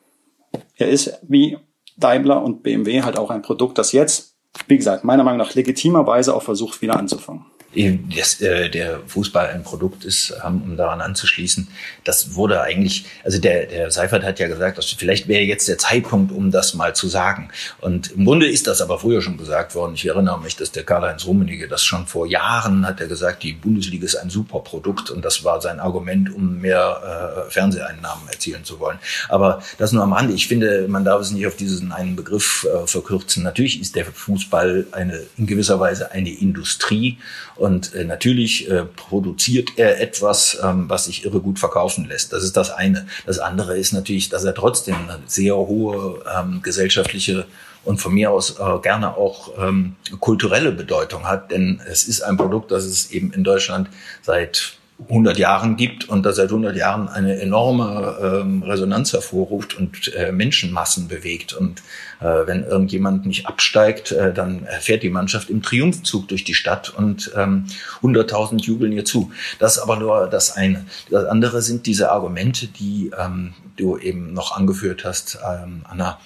[0.75, 1.58] er ist wie
[1.97, 4.36] Daimler und BMW halt auch ein Produkt, das jetzt,
[4.67, 7.45] wie gesagt, meiner Meinung nach legitimerweise auch versucht, wieder anzufangen
[7.78, 11.68] dass äh, der Fußball ein Produkt ist, ähm, um daran anzuschließen.
[12.04, 15.78] Das wurde eigentlich, also der, der Seifert hat ja gesagt, dass vielleicht wäre jetzt der
[15.78, 17.50] Zeitpunkt, um das mal zu sagen.
[17.80, 19.94] Und im Grunde ist das aber früher schon gesagt worden.
[19.94, 23.54] Ich erinnere mich, dass der Karl-Heinz Rummenigge das schon vor Jahren hat er gesagt, die
[23.54, 28.63] Bundesliga ist ein super Produkt und das war sein Argument, um mehr äh, Fernseheinnahmen erzielen
[28.63, 28.98] zu wollen.
[29.30, 30.34] Aber das nur am Rande.
[30.34, 33.44] Ich finde, man darf es nicht auf diesen einen Begriff äh, verkürzen.
[33.44, 37.18] Natürlich ist der Fußball eine, in gewisser Weise eine Industrie
[37.56, 42.34] und äh, natürlich äh, produziert er etwas, ähm, was sich irre gut verkaufen lässt.
[42.34, 43.08] Das ist das eine.
[43.25, 47.45] Das andere ist natürlich, dass er trotzdem eine sehr hohe ähm, gesellschaftliche
[47.84, 51.51] und von mir aus äh, gerne auch ähm, kulturelle Bedeutung hat.
[51.51, 53.89] Denn es ist ein Produkt, das es eben in Deutschland
[54.21, 60.12] seit 100 Jahren gibt und das seit 100 Jahren eine enorme ähm, Resonanz hervorruft und
[60.15, 61.53] äh, Menschenmassen bewegt.
[61.53, 61.83] Und
[62.19, 66.89] äh, wenn irgendjemand nicht absteigt, äh, dann fährt die Mannschaft im Triumphzug durch die Stadt
[66.89, 67.65] und ähm,
[68.01, 69.31] 100.000 jubeln ihr zu.
[69.60, 70.86] Das ist aber nur das eine.
[71.12, 76.19] Das andere sind diese Argumente, die ähm, du eben noch angeführt hast, ähm, Anna,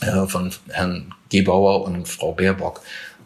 [0.00, 2.82] äh, von Herrn Gebauer und Frau Baerbock.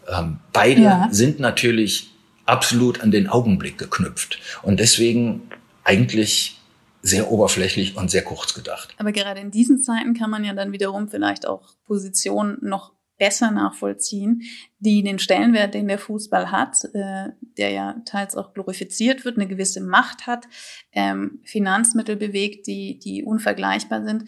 [0.09, 1.09] Ähm, beide ja.
[1.11, 2.11] sind natürlich
[2.51, 5.49] absolut an den Augenblick geknüpft und deswegen
[5.85, 6.61] eigentlich
[7.03, 8.95] sehr oberflächlich und sehr kurz gedacht.
[8.99, 13.51] Aber gerade in diesen Zeiten kann man ja dann wiederum vielleicht auch Positionen noch besser
[13.51, 14.43] nachvollziehen,
[14.79, 19.47] die den Stellenwert, den der Fußball hat, äh, der ja teils auch glorifiziert wird, eine
[19.47, 20.47] gewisse Macht hat,
[20.93, 24.25] ähm, Finanzmittel bewegt, die, die unvergleichbar sind.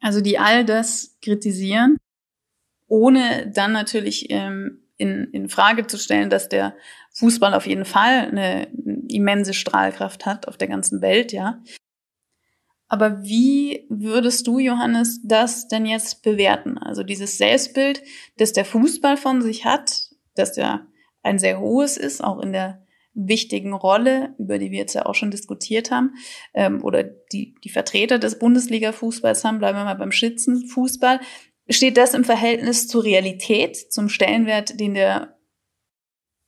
[0.00, 1.96] Also die all das kritisieren,
[2.88, 6.74] ohne dann natürlich ähm, in, in Frage zu stellen, dass der
[7.14, 8.68] Fußball auf jeden Fall eine
[9.08, 11.62] immense Strahlkraft hat auf der ganzen Welt, ja.
[12.86, 16.76] Aber wie würdest du, Johannes, das denn jetzt bewerten?
[16.76, 18.02] Also dieses Selbstbild,
[18.36, 20.86] das der Fußball von sich hat, dass der
[21.22, 22.84] ein sehr hohes ist, auch in der
[23.14, 26.14] wichtigen Rolle, über die wir jetzt ja auch schon diskutiert haben,
[26.52, 31.20] ähm, oder die, die Vertreter des Bundesliga-Fußballs haben, bleiben wir mal beim Schützenfußball.
[31.70, 35.36] Steht das im Verhältnis zur Realität, zum Stellenwert, den der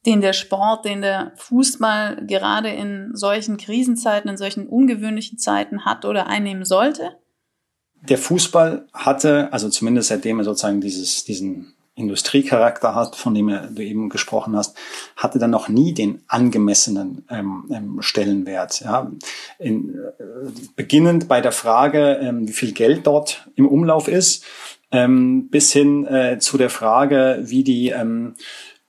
[0.05, 6.05] den der Sport, den der Fußball gerade in solchen Krisenzeiten, in solchen ungewöhnlichen Zeiten hat
[6.05, 7.17] oder einnehmen sollte?
[8.03, 13.83] Der Fußball hatte, also zumindest seitdem er sozusagen dieses, diesen Industriecharakter hat, von dem du
[13.83, 14.77] eben gesprochen hast,
[15.15, 18.81] hatte dann noch nie den angemessenen ähm, ähm, Stellenwert.
[18.81, 19.13] Ja.
[19.59, 20.23] In, äh,
[20.75, 24.45] beginnend bei der Frage, ähm, wie viel Geld dort im Umlauf ist,
[24.93, 28.35] ähm, bis hin äh, zu der Frage, wie die ähm,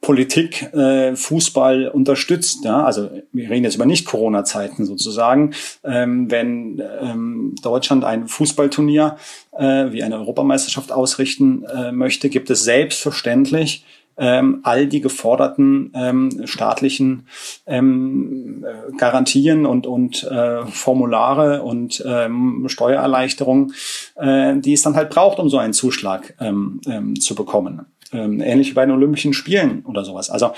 [0.03, 2.65] Politik äh, Fußball unterstützt.
[2.65, 2.83] Ja?
[2.83, 5.51] Also wir reden jetzt über nicht Corona-Zeiten sozusagen.
[5.83, 9.15] Ähm, wenn ähm, Deutschland ein Fußballturnier
[9.57, 13.85] äh, wie eine Europameisterschaft ausrichten äh, möchte, gibt es selbstverständlich
[14.17, 17.28] ähm, all die geforderten ähm, staatlichen
[17.65, 18.65] ähm,
[18.97, 23.73] Garantien und, und äh, Formulare und ähm, Steuererleichterungen,
[24.15, 27.86] äh, die es dann halt braucht, um so einen Zuschlag ähm, ähm, zu bekommen.
[28.12, 30.30] Ähm, ähnlich wie bei den Olympischen Spielen oder sowas.
[30.30, 30.54] Also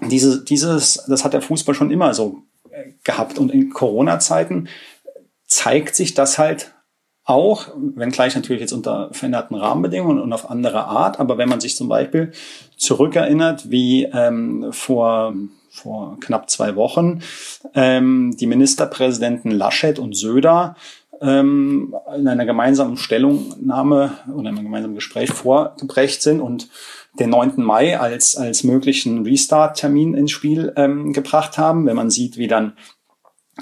[0.00, 3.38] diese, dieses, das hat der Fußball schon immer so äh, gehabt.
[3.38, 4.68] Und in Corona-Zeiten
[5.46, 6.73] zeigt sich das halt
[7.24, 11.76] auch, wenngleich natürlich jetzt unter veränderten Rahmenbedingungen und auf andere Art, aber wenn man sich
[11.76, 12.32] zum Beispiel
[12.76, 15.34] zurückerinnert, wie ähm, vor
[15.74, 17.20] vor knapp zwei Wochen
[17.74, 20.76] ähm, die Ministerpräsidenten Laschet und Söder
[21.20, 26.68] ähm, in einer gemeinsamen Stellungnahme oder in einem gemeinsamen Gespräch vorgebrecht sind und
[27.18, 27.54] den 9.
[27.56, 31.86] Mai als, als möglichen Restart-Termin ins Spiel ähm, gebracht haben.
[31.86, 32.74] Wenn man sieht, wie dann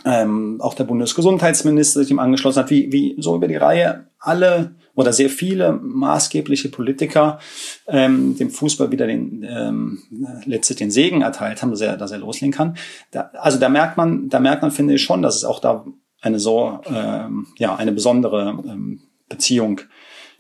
[0.05, 4.75] ähm, auch der Bundesgesundheitsminister sich ihm angeschlossen hat, wie, wie so über die Reihe alle
[4.95, 7.39] oder sehr viele maßgebliche Politiker
[7.87, 10.03] ähm, dem Fußball wieder den ähm,
[10.45, 12.77] letztlich den Segen erteilt haben, dass er, dass er loslegen kann.
[13.11, 15.85] Da, also da merkt man, da merkt man, finde ich schon, dass es auch da
[16.21, 19.81] eine so ähm, ja eine besondere ähm, Beziehung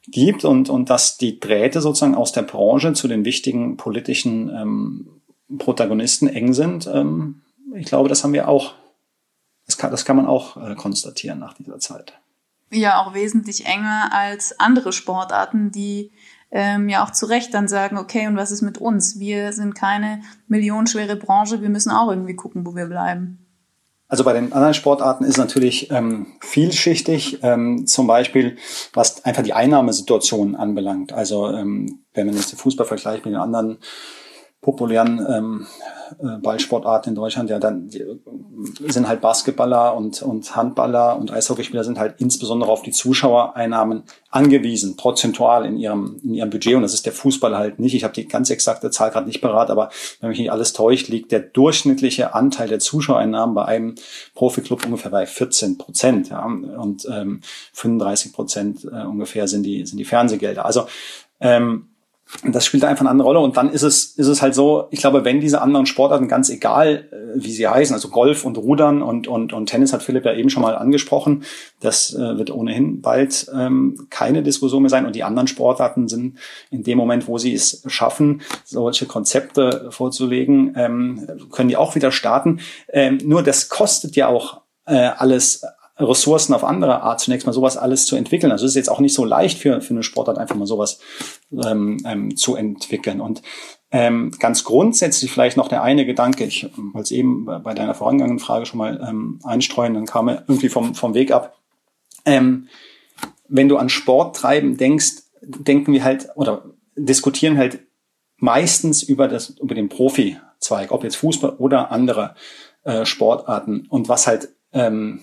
[0.06, 5.08] gibt und und dass die Drähte sozusagen aus der Branche zu den wichtigen politischen ähm,
[5.58, 6.88] Protagonisten eng sind.
[6.92, 7.42] Ähm,
[7.74, 8.74] ich glaube, das haben wir auch
[9.66, 12.18] das kann, das kann man auch äh, konstatieren nach dieser Zeit.
[12.70, 16.12] Ja, auch wesentlich enger als andere Sportarten, die
[16.50, 19.18] ähm, ja auch zu Recht dann sagen, okay, und was ist mit uns?
[19.18, 23.38] Wir sind keine millionenschwere Branche, wir müssen auch irgendwie gucken, wo wir bleiben.
[24.12, 28.58] Also bei den anderen Sportarten ist natürlich ähm, vielschichtig, ähm, zum Beispiel
[28.92, 31.14] was einfach die Einnahmesituation anbelangt.
[31.14, 33.78] Also ähm, wenn man jetzt den Fußball vergleicht mit den anderen
[34.62, 35.66] populären ähm,
[36.20, 37.90] äh, Ballsportarten in Deutschland, ja, dann
[38.86, 44.96] sind halt Basketballer und, und Handballer und Eishockeyspieler sind halt insbesondere auf die Zuschauereinnahmen angewiesen,
[44.96, 46.76] prozentual in ihrem, in ihrem Budget.
[46.76, 47.94] Und das ist der Fußball halt nicht.
[47.94, 51.08] Ich habe die ganz exakte Zahl gerade nicht parat, aber wenn mich nicht alles täuscht,
[51.08, 53.96] liegt der durchschnittliche Anteil der Zuschauereinnahmen bei einem
[54.36, 56.28] Profiklub ungefähr bei 14 Prozent.
[56.28, 57.40] Ja, und ähm,
[57.72, 60.64] 35 Prozent äh, ungefähr sind die, sind die Fernsehgelder.
[60.64, 60.86] Also
[61.40, 61.88] ähm,
[62.44, 63.40] das spielt einfach eine andere Rolle.
[63.40, 66.48] Und dann ist es, ist es halt so, ich glaube, wenn diese anderen Sportarten, ganz
[66.48, 70.24] egal, äh, wie sie heißen, also Golf und Rudern und, und, und Tennis hat Philipp
[70.24, 71.44] ja eben schon mal angesprochen,
[71.80, 75.06] das äh, wird ohnehin bald ähm, keine Diskussion mehr sein.
[75.06, 76.38] Und die anderen Sportarten sind
[76.70, 82.12] in dem Moment, wo sie es schaffen, solche Konzepte vorzulegen, ähm, können die auch wieder
[82.12, 82.60] starten.
[82.88, 85.64] Ähm, nur das kostet ja auch äh, alles
[86.02, 88.52] Ressourcen auf andere Art zunächst mal sowas alles zu entwickeln.
[88.52, 91.00] Also es ist jetzt auch nicht so leicht für, für eine Sportart einfach mal sowas
[91.52, 93.20] ähm, ähm, zu entwickeln.
[93.20, 93.42] Und
[93.90, 98.38] ähm, ganz grundsätzlich vielleicht noch der eine Gedanke, ich wollte es eben bei deiner vorangegangenen
[98.38, 101.58] Frage schon mal ähm, einstreuen, dann kam er irgendwie vom, vom Weg ab.
[102.24, 102.68] Ähm,
[103.48, 106.64] wenn du an Sport treiben denkst, denken wir halt oder
[106.96, 107.80] diskutieren halt
[108.36, 112.34] meistens über das über den Profi-Zweig, ob jetzt Fußball oder andere
[112.84, 115.20] äh, Sportarten und was halt ähm,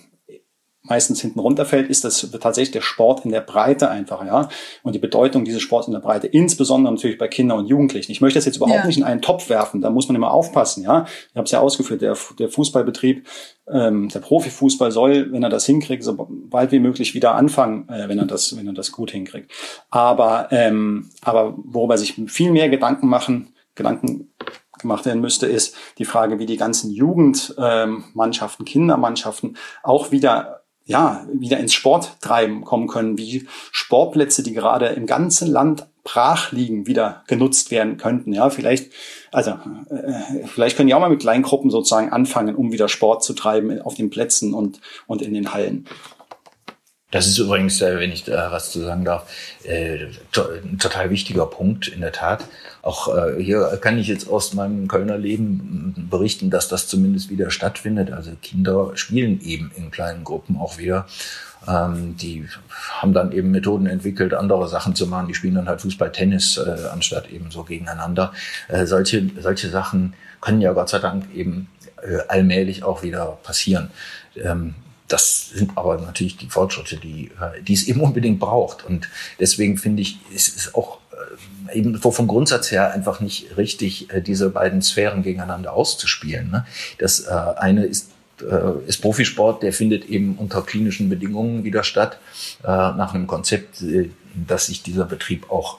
[0.82, 4.48] meistens hinten runterfällt, ist das tatsächlich der Sport in der Breite einfach, ja.
[4.82, 8.10] Und die Bedeutung dieses Sports in der Breite, insbesondere natürlich bei Kindern und Jugendlichen.
[8.12, 8.86] Ich möchte das jetzt überhaupt ja.
[8.86, 11.04] nicht in einen Topf werfen, da muss man immer aufpassen, ja.
[11.30, 13.26] Ich habe es ja ausgeführt, der, der Fußballbetrieb,
[13.70, 18.08] ähm, der Profifußball soll, wenn er das hinkriegt, so bald wie möglich wieder anfangen, äh,
[18.08, 19.52] wenn er das, wenn er das gut hinkriegt.
[19.90, 24.32] Aber, ähm, aber worüber sich viel mehr Gedanken machen, Gedanken
[24.80, 30.59] gemacht werden müsste, ist die Frage, wie die ganzen Jugendmannschaften, ähm, Kindermannschaften auch wieder
[30.90, 36.88] ja, wieder ins Sporttreiben kommen können, wie Sportplätze, die gerade im ganzen Land brach liegen,
[36.88, 38.32] wieder genutzt werden könnten.
[38.32, 38.92] Ja, vielleicht,
[39.30, 39.52] also
[39.88, 43.80] äh, vielleicht können die auch mal mit Kleingruppen sozusagen anfangen, um wieder Sport zu treiben
[43.80, 45.86] auf den Plätzen und, und in den Hallen.
[47.12, 49.30] Das ist übrigens, äh, wenn ich da was zu sagen darf,
[49.62, 52.44] äh, ein total wichtiger Punkt in der Tat.
[52.82, 57.50] Auch äh, hier kann ich jetzt aus meinem Kölner Leben berichten, dass das zumindest wieder
[57.50, 58.12] stattfindet.
[58.12, 61.06] Also Kinder spielen eben in kleinen Gruppen auch wieder.
[61.68, 62.48] Ähm, die
[62.92, 65.28] haben dann eben Methoden entwickelt, andere Sachen zu machen.
[65.28, 68.32] Die spielen dann halt Fußball, Tennis, anstatt eben so gegeneinander.
[68.84, 71.68] solche, solche Sachen können ja Gott sei Dank eben
[72.28, 73.90] allmählich auch wieder passieren.
[74.36, 74.74] Ähm,
[75.10, 78.84] das sind aber natürlich die Fortschritte, die, äh, die es eben unbedingt braucht.
[78.84, 80.98] Und deswegen finde ich, es ist auch
[81.68, 86.50] äh, eben vom Grundsatz her einfach nicht richtig, äh, diese beiden Sphären gegeneinander auszuspielen.
[86.50, 86.66] Ne?
[86.98, 88.10] Das eine ist
[88.86, 92.18] ist Profisport, der findet eben unter klinischen Bedingungen wieder statt,
[92.62, 93.84] nach einem Konzept,
[94.34, 95.78] dass sich dieser Betrieb auch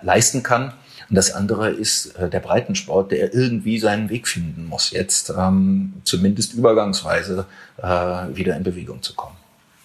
[0.00, 0.72] leisten kann.
[1.08, 5.94] Und das andere ist äh, der Breitensport, der irgendwie seinen Weg finden muss, jetzt ähm,
[6.04, 7.46] zumindest übergangsweise
[7.78, 9.36] äh, wieder in Bewegung zu kommen.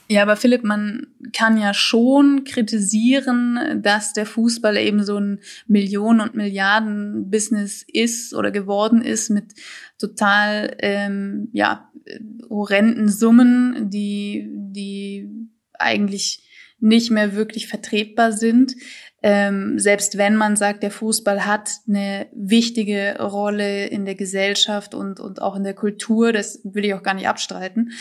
[0.10, 6.22] Ja, aber Philipp, man kann ja schon kritisieren, dass der Fußball eben so ein Millionen-
[6.22, 9.54] und Milliarden-Business ist oder geworden ist mit
[10.00, 11.92] total ähm, ja
[12.50, 15.30] horrenden Summen, die die
[15.74, 16.44] eigentlich
[16.80, 18.76] nicht mehr wirklich vertretbar sind
[19.24, 25.20] ähm, selbst wenn man sagt, der Fußball hat eine wichtige Rolle in der Gesellschaft und,
[25.20, 27.92] und auch in der Kultur, das will ich auch gar nicht abstreiten.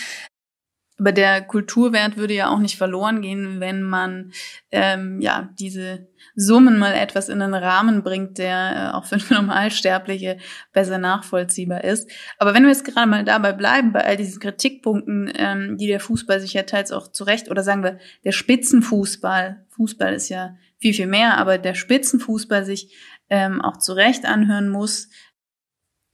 [0.98, 4.32] Aber der Kulturwert würde ja auch nicht verloren gehen, wenn man
[4.70, 10.38] ähm, ja diese Summen mal etwas in einen Rahmen bringt, der äh, auch für Normalsterbliche
[10.72, 12.10] besser nachvollziehbar ist.
[12.38, 16.00] Aber wenn wir jetzt gerade mal dabei bleiben, bei all diesen Kritikpunkten, ähm, die der
[16.00, 20.94] Fußball sich ja teils auch zurecht, oder sagen wir, der Spitzenfußball, Fußball ist ja viel,
[20.94, 22.94] viel mehr, aber der Spitzenfußball sich
[23.30, 25.08] ähm, auch zu Recht anhören muss,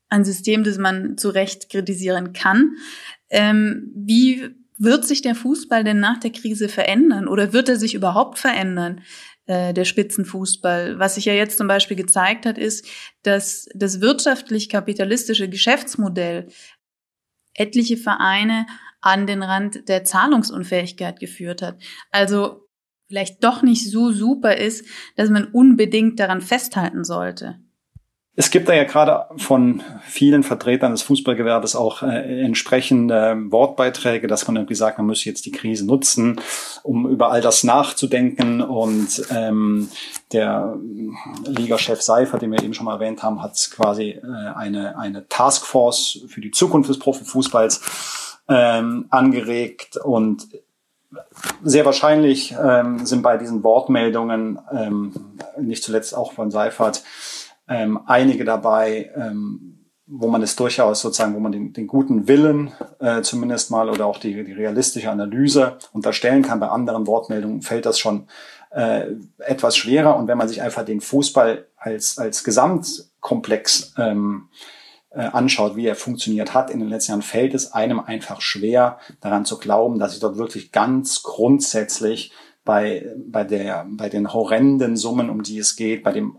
[0.08, 2.76] ein System, das man zu Recht kritisieren kann.
[3.30, 7.94] Ähm, wie wird sich der Fußball denn nach der Krise verändern oder wird er sich
[7.94, 9.00] überhaupt verändern?
[9.46, 11.00] Äh, der Spitzenfußball.
[11.00, 12.86] Was sich ja jetzt zum Beispiel gezeigt hat, ist,
[13.22, 16.46] dass das wirtschaftlich-kapitalistische Geschäftsmodell
[17.54, 18.66] etliche Vereine
[19.00, 21.82] an den Rand der Zahlungsunfähigkeit geführt hat.
[22.12, 22.61] Also
[23.12, 27.58] vielleicht doch nicht so super ist, dass man unbedingt daran festhalten sollte.
[28.36, 34.46] Es gibt da ja gerade von vielen Vertretern des Fußballgewerbes auch äh, entsprechende Wortbeiträge, dass
[34.46, 36.40] man irgendwie sagt, man müsse jetzt die Krise nutzen,
[36.82, 38.62] um über all das nachzudenken.
[38.62, 39.90] Und ähm,
[40.32, 40.78] der
[41.44, 46.24] Ligachef Seifer, den wir eben schon mal erwähnt haben, hat quasi äh, eine, eine Taskforce
[46.28, 47.82] für die Zukunft des Profifußballs
[48.48, 49.98] ähm, angeregt.
[49.98, 50.48] Und
[51.62, 55.12] sehr wahrscheinlich ähm, sind bei diesen Wortmeldungen, ähm,
[55.60, 57.02] nicht zuletzt auch von Seifert,
[57.68, 62.72] ähm, einige dabei, ähm, wo man es durchaus sozusagen, wo man den, den guten Willen
[62.98, 66.60] äh, zumindest mal oder auch die, die realistische Analyse unterstellen kann.
[66.60, 68.26] Bei anderen Wortmeldungen fällt das schon
[68.70, 69.06] äh,
[69.38, 70.16] etwas schwerer.
[70.16, 74.81] Und wenn man sich einfach den Fußball als, als Gesamtkomplex ähm, äh,
[75.20, 79.44] anschaut, wie er funktioniert hat in den letzten Jahren, fällt es einem einfach schwer, daran
[79.44, 82.32] zu glauben, dass sich dort wirklich ganz grundsätzlich
[82.64, 86.38] bei, bei, der, bei den horrenden Summen, um die es geht, bei dem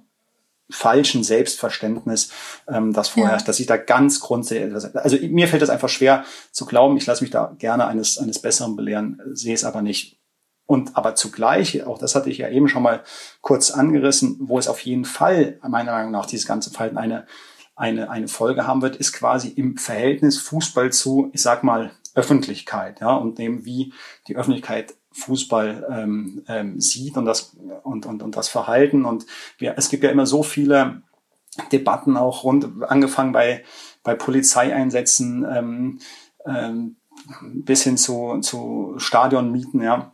[0.69, 2.31] falschen Selbstverständnis,
[2.67, 3.47] ähm, das vorherrscht, ja.
[3.47, 7.23] dass ich da ganz grundsätzlich, also mir fällt es einfach schwer zu glauben, ich lasse
[7.23, 10.19] mich da gerne eines, eines Besseren belehren, sehe es aber nicht.
[10.65, 13.03] Und aber zugleich, auch das hatte ich ja eben schon mal
[13.41, 17.27] kurz angerissen, wo es auf jeden Fall meiner Meinung nach dieses ganze Verhalten eine,
[17.83, 23.01] eine, eine Folge haben wird, ist quasi im Verhältnis Fußball zu, ich sag mal, Öffentlichkeit,
[23.01, 23.93] ja, und dem, wie
[24.27, 29.03] die Öffentlichkeit Fußball ähm, ähm, sieht und das und, und, und das Verhalten.
[29.03, 29.25] Und
[29.57, 31.01] wir, es gibt ja immer so viele
[31.71, 33.63] Debatten auch rund, angefangen bei,
[34.01, 35.99] bei Polizeieinsätzen ähm,
[36.45, 36.95] ähm,
[37.53, 40.13] bis hin zu, zu Stadionmieten, ja.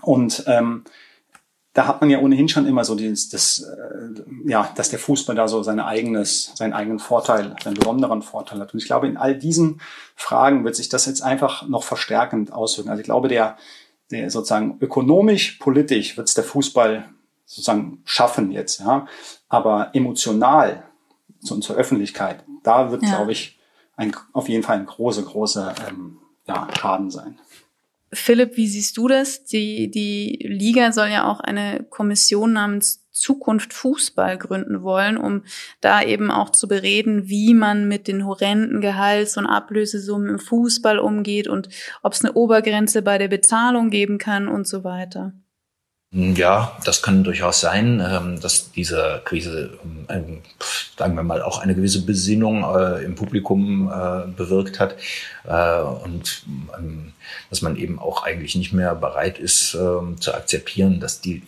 [0.00, 0.84] Und ähm,
[1.74, 5.34] da hat man ja ohnehin schon immer so dieses, das, äh, ja, dass der Fußball
[5.34, 8.74] da so seine eigenes, seinen eigenen Vorteil, seinen besonderen Vorteil hat.
[8.74, 9.80] Und ich glaube, in all diesen
[10.14, 12.90] Fragen wird sich das jetzt einfach noch verstärkend auswirken.
[12.90, 13.56] Also ich glaube, der,
[14.10, 17.08] der sozusagen ökonomisch, politisch wird es der Fußball
[17.46, 19.06] sozusagen schaffen jetzt, ja.
[19.48, 20.84] Aber emotional
[21.40, 23.16] so, zur Öffentlichkeit, da wird, ja.
[23.16, 23.58] glaube ich,
[23.96, 27.38] ein, auf jeden Fall ein großer, großer ähm, ja, Schaden sein.
[28.12, 29.44] Philipp, wie siehst du das?
[29.44, 35.44] Die, die Liga soll ja auch eine Kommission namens Zukunft Fußball gründen wollen, um
[35.80, 40.98] da eben auch zu bereden, wie man mit den horrenden Gehalts- und Ablösesummen im Fußball
[40.98, 41.68] umgeht und
[42.02, 45.32] ob es eine Obergrenze bei der Bezahlung geben kann und so weiter.
[46.14, 49.78] Ja, das kann durchaus sein, ähm, dass diese Krise,
[50.10, 50.42] ähm,
[50.98, 54.96] sagen wir mal, auch eine gewisse Besinnung äh, im Publikum äh, bewirkt hat
[55.44, 56.44] äh, und
[56.76, 57.14] ähm,
[57.48, 61.42] dass man eben auch eigentlich nicht mehr bereit ist zu akzeptieren, dass die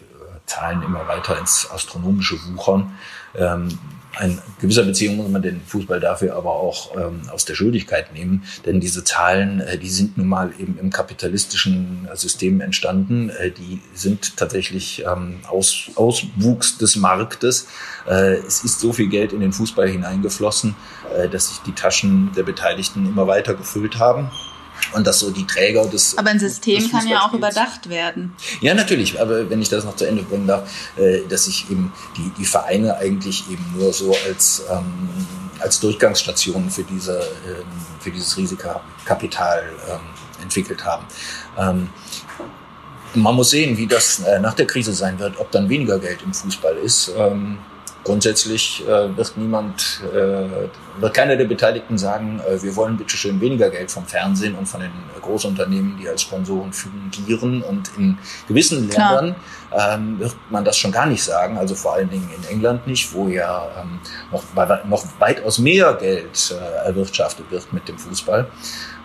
[0.46, 2.92] Zahlen immer weiter ins Astronomische wuchern.
[4.16, 8.44] Ein gewisser Beziehung muss man den Fußball dafür aber auch ähm, aus der Schuldigkeit nehmen,
[8.64, 13.80] denn diese Zahlen, äh, die sind nun mal eben im kapitalistischen System entstanden, äh, die
[13.94, 17.66] sind tatsächlich ähm, aus, Auswuchs des Marktes.
[18.08, 20.76] Äh, es ist so viel Geld in den Fußball hineingeflossen,
[21.16, 24.30] äh, dass sich die Taschen der Beteiligten immer weiter gefüllt haben.
[24.92, 26.16] Und dass so die Träger des.
[26.18, 28.34] Aber ein System kann ja auch überdacht werden.
[28.60, 29.20] Ja, natürlich.
[29.20, 32.44] Aber wenn ich das noch zu Ende bringen darf, äh, dass sich eben die, die
[32.44, 35.08] Vereine eigentlich eben nur so als, ähm,
[35.60, 37.64] als Durchgangsstationen für, diese, ähm,
[38.00, 40.00] für dieses Risikokapital ähm,
[40.42, 41.06] entwickelt haben.
[41.58, 41.88] Ähm,
[43.14, 46.22] man muss sehen, wie das äh, nach der Krise sein wird, ob dann weniger Geld
[46.22, 47.12] im Fußball ist.
[47.16, 47.58] Ähm,
[48.04, 50.68] Grundsätzlich äh, wird niemand, äh,
[51.00, 54.66] wird keiner der Beteiligten sagen, äh, wir wollen bitte schön weniger Geld vom Fernsehen und
[54.66, 54.92] von den
[55.22, 57.62] Großunternehmen, die als Sponsoren fungieren.
[57.62, 59.22] Und in gewissen Klar.
[59.22, 59.36] Ländern
[59.72, 63.12] ähm, wird man das schon gar nicht sagen, also vor allen Dingen in England nicht,
[63.14, 63.98] wo ja ähm,
[64.30, 64.42] noch,
[64.84, 68.46] noch weitaus mehr Geld äh, erwirtschaftet wird mit dem Fußball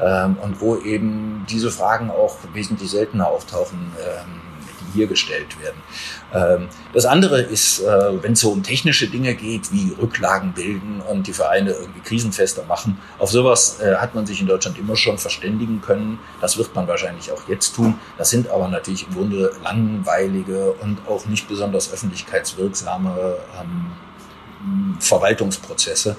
[0.02, 3.93] ähm, und wo eben diese Fragen auch wesentlich seltener auftauchen.
[3.97, 4.49] Ähm,
[4.94, 5.82] hier gestellt werden.
[6.34, 11.02] Ähm, das andere ist, äh, wenn es so um technische Dinge geht, wie Rücklagen bilden
[11.02, 14.96] und die Vereine irgendwie krisenfester machen, auf sowas äh, hat man sich in Deutschland immer
[14.96, 16.20] schon verständigen können.
[16.42, 17.96] Das wird man wahrscheinlich auch jetzt tun.
[18.18, 26.16] Das sind aber natürlich im Grunde langweilige und auch nicht besonders öffentlichkeitswirksame ähm, Verwaltungsprozesse.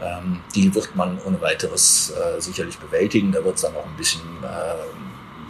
[0.00, 3.32] Ähm, die wird man ohne weiteres äh, sicherlich bewältigen.
[3.32, 4.20] Da wird es dann auch ein bisschen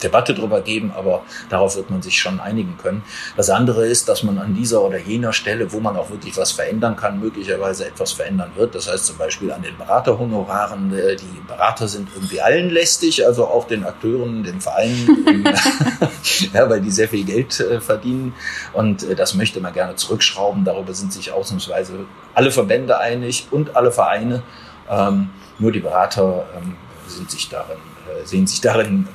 [0.02, 3.02] Debatte darüber geben, aber darauf wird man sich schon einigen können.
[3.36, 6.52] Das andere ist, dass man an dieser oder jener Stelle, wo man auch wirklich was
[6.52, 8.74] verändern kann, möglicherweise etwas verändern wird.
[8.74, 10.96] Das heißt zum Beispiel an den Beraterhonoraren.
[10.96, 15.44] Äh, die Berater sind irgendwie allen lästig, also auch den Akteuren, den Vereinen,
[16.52, 18.34] ja, weil die sehr viel Geld äh, verdienen.
[18.72, 20.64] Und äh, das möchte man gerne zurückschrauben.
[20.64, 24.42] Darüber sind sich ausnahmsweise alle Verbände einig und alle Vereine.
[24.88, 26.76] Ähm, nur die Berater ähm,
[27.06, 27.78] sind sich darin,
[28.24, 29.08] sehen sich darin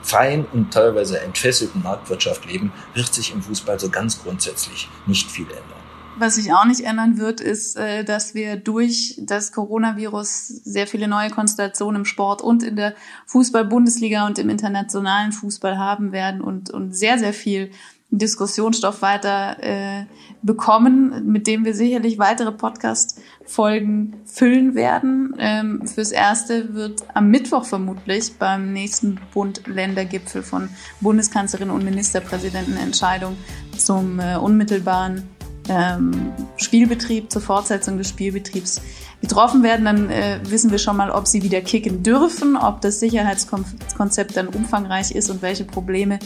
[0.03, 5.47] freien und teilweise entfesselten Marktwirtschaft leben, wird sich im Fußball so ganz grundsätzlich nicht viel
[5.47, 5.85] ändern.
[6.18, 11.09] Was sich auch nicht ändern wird, ist, äh, dass wir durch das Coronavirus sehr viele
[11.09, 12.95] neue Konstellationen im Sport und in der
[13.26, 17.72] Fußball-Bundesliga und im internationalen Fußball haben werden und, und sehr, sehr viel
[18.11, 20.05] Diskussionsstoff weiter äh,
[20.41, 25.36] bekommen, mit dem wir sicherlich weitere Podcast-Folgen füllen werden.
[25.38, 30.70] Ähm, fürs Erste wird am Mittwoch vermutlich beim nächsten Bund-Länder-Gipfel von
[31.01, 33.36] Bundeskanzlerin und Ministerpräsidenten Entscheidung
[33.76, 35.35] zum äh, unmittelbaren
[35.70, 38.82] ähm, Spielbetrieb, zur Fortsetzung des Spielbetriebs
[39.22, 42.99] getroffen werden, dann äh, wissen wir schon mal, ob sie wieder kicken dürfen, ob das
[42.99, 46.20] Sicherheitskonzept dann umfangreich ist und welche Probleme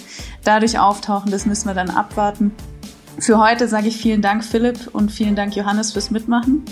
[0.43, 1.31] dadurch auftauchen.
[1.31, 2.51] Das müssen wir dann abwarten.
[3.19, 6.63] Für heute sage ich vielen Dank, Philipp, und vielen Dank, Johannes, fürs Mitmachen.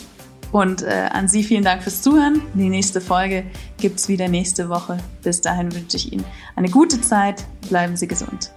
[0.52, 2.42] Und äh, an Sie vielen Dank fürs Zuhören.
[2.54, 3.44] Die nächste Folge
[3.78, 4.98] gibt's wieder nächste Woche.
[5.22, 6.24] Bis dahin wünsche ich Ihnen
[6.56, 7.44] eine gute Zeit.
[7.70, 8.52] Bleiben Sie gesund.